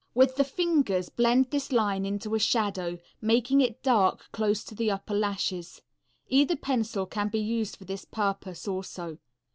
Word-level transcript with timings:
With 0.15 0.35
the 0.35 0.43
fingers 0.43 1.09
blend 1.09 1.51
this 1.51 1.71
line 1.71 2.07
into 2.07 2.33
a 2.33 2.39
shadow, 2.39 2.97
making 3.21 3.61
it 3.61 3.83
dark 3.83 4.25
close 4.31 4.63
to 4.63 4.73
the 4.73 4.89
upper 4.89 5.13
lashes. 5.13 5.83
Either 6.27 6.55
pencil 6.55 7.05
can 7.05 7.29
be 7.29 7.37
used 7.39 7.75
for 7.75 7.85
this 7.85 8.03
purpose 8.05 8.67
also. 8.67 9.19